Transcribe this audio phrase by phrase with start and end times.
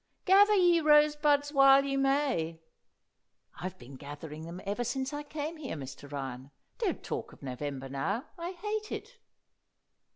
[0.25, 2.59] 'Gather ye rosebuds while ye may.'"
[3.59, 6.11] "I've been gathering them ever since I came here, Mr.
[6.11, 6.49] Ryan.
[6.79, 9.19] Don't talk of November now; I hate it."